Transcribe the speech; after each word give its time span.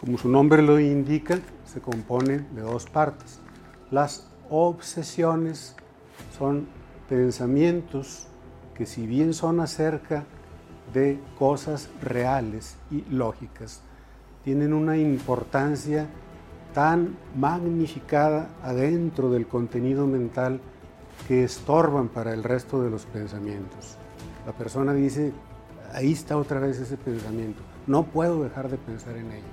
como 0.00 0.16
su 0.16 0.30
nombre 0.30 0.62
lo 0.62 0.80
indica, 0.80 1.38
se 1.66 1.80
compone 1.80 2.38
de 2.54 2.62
dos 2.62 2.86
partes. 2.86 3.38
Las 3.90 4.26
obsesiones 4.48 5.76
son 6.38 6.68
pensamientos 7.06 8.26
que 8.74 8.86
si 8.86 9.06
bien 9.06 9.34
son 9.34 9.60
acerca 9.60 10.24
de 10.94 11.20
cosas 11.38 11.90
reales 12.00 12.76
y 12.90 13.02
lógicas, 13.10 13.82
tienen 14.42 14.72
una 14.72 14.96
importancia 14.96 16.08
tan 16.72 17.18
magnificada 17.36 18.48
adentro 18.62 19.30
del 19.30 19.46
contenido 19.46 20.06
mental 20.06 20.62
que 21.28 21.44
estorban 21.44 22.08
para 22.08 22.32
el 22.32 22.42
resto 22.42 22.82
de 22.82 22.88
los 22.88 23.04
pensamientos. 23.04 23.98
La 24.46 24.52
persona 24.52 24.94
dice, 24.94 25.34
ahí 25.92 26.12
está 26.12 26.38
otra 26.38 26.58
vez 26.58 26.78
ese 26.78 26.96
pensamiento, 26.96 27.60
no 27.86 28.04
puedo 28.04 28.42
dejar 28.42 28.70
de 28.70 28.78
pensar 28.78 29.16
en 29.18 29.30
ello, 29.30 29.44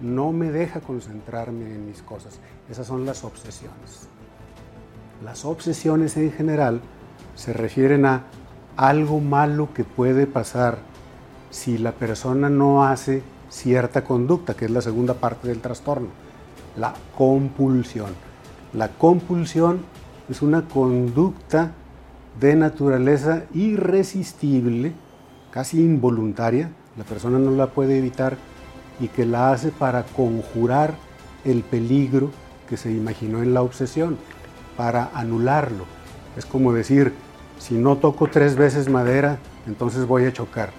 no 0.00 0.32
me 0.32 0.50
deja 0.50 0.80
concentrarme 0.80 1.66
en 1.66 1.86
mis 1.86 2.02
cosas. 2.02 2.38
Esas 2.70 2.86
son 2.86 3.04
las 3.04 3.24
obsesiones. 3.24 4.08
Las 5.24 5.44
obsesiones 5.44 6.16
en 6.16 6.32
general 6.32 6.80
se 7.34 7.52
refieren 7.52 8.06
a 8.06 8.24
algo 8.76 9.20
malo 9.20 9.70
que 9.74 9.84
puede 9.84 10.26
pasar 10.26 10.78
si 11.50 11.78
la 11.78 11.92
persona 11.92 12.48
no 12.48 12.84
hace 12.84 13.22
cierta 13.50 14.04
conducta, 14.04 14.54
que 14.54 14.66
es 14.66 14.70
la 14.70 14.82
segunda 14.82 15.14
parte 15.14 15.48
del 15.48 15.60
trastorno, 15.60 16.08
la 16.76 16.94
compulsión. 17.16 18.14
La 18.72 18.88
compulsión 18.88 19.80
es 20.28 20.42
una 20.42 20.68
conducta 20.68 21.72
de 22.38 22.54
naturaleza 22.54 23.44
irresistible, 23.54 24.92
casi 25.50 25.80
involuntaria, 25.80 26.70
la 26.96 27.04
persona 27.04 27.38
no 27.38 27.50
la 27.52 27.68
puede 27.68 27.98
evitar 27.98 28.36
y 29.00 29.08
que 29.08 29.26
la 29.26 29.52
hace 29.52 29.70
para 29.70 30.02
conjurar 30.04 30.94
el 31.44 31.62
peligro 31.62 32.30
que 32.68 32.76
se 32.76 32.90
imaginó 32.90 33.42
en 33.42 33.54
la 33.54 33.62
obsesión, 33.62 34.18
para 34.76 35.10
anularlo. 35.14 35.84
Es 36.36 36.46
como 36.46 36.72
decir, 36.72 37.12
si 37.58 37.74
no 37.74 37.96
toco 37.96 38.28
tres 38.28 38.56
veces 38.56 38.88
madera, 38.88 39.38
entonces 39.66 40.06
voy 40.06 40.24
a 40.24 40.32
chocar. 40.32 40.70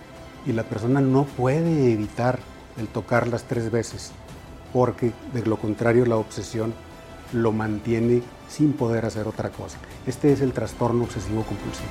Y 0.46 0.54
la 0.54 0.64
persona 0.64 1.02
no 1.02 1.26
puede 1.26 1.92
evitar 1.92 2.40
el 2.78 2.88
tocarlas 2.88 3.44
tres 3.44 3.72
veces, 3.72 4.12
porque 4.72 5.12
de 5.34 5.46
lo 5.46 5.58
contrario 5.58 6.06
la 6.06 6.16
obsesión 6.16 6.74
lo 7.34 7.52
mantiene 7.52 8.22
sin 8.48 8.74
poder 8.74 9.06
hacer 9.06 9.28
otra 9.28 9.50
cosa. 9.50 9.78
Este 10.08 10.32
es 10.32 10.42
el 10.42 10.54
trastorno 10.54 11.04
obsesivo 11.04 11.44
compulsivo. 11.44 11.90